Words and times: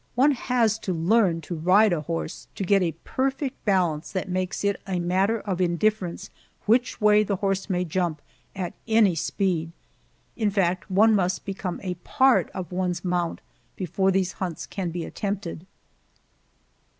One 0.15 0.31
has 0.31 0.79
to 0.79 0.95
learn 0.95 1.41
to 1.41 1.53
ride 1.53 1.93
a 1.93 2.01
horse 2.01 2.47
to 2.55 2.63
get 2.63 2.81
a 2.81 2.93
perfect 3.03 3.63
balance 3.65 4.11
that 4.11 4.27
makes 4.27 4.63
it 4.63 4.81
a 4.87 4.97
matter 4.99 5.41
of 5.41 5.61
indifference 5.61 6.31
which 6.65 6.99
way 6.99 7.21
the 7.21 7.35
horse 7.35 7.69
may 7.69 7.85
jump, 7.85 8.19
at 8.55 8.73
any 8.87 9.13
speed 9.13 9.71
in 10.35 10.49
fact, 10.49 10.89
one 10.89 11.13
must 11.13 11.45
become 11.45 11.79
a 11.83 11.93
part 11.93 12.49
of 12.49 12.71
one's 12.71 13.05
mount 13.05 13.41
before 13.75 14.09
these 14.09 14.31
hunts 14.31 14.65
can 14.65 14.89
be 14.89 15.05
attempted. 15.05 15.67